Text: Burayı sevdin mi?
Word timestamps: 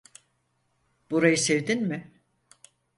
Burayı 1.11 1.37
sevdin 1.37 1.83
mi? 1.89 2.11